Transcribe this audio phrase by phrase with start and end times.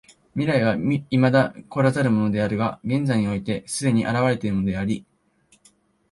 [0.33, 5.05] 未来は未だ来らざるものであるが現在において既に現れているものであり、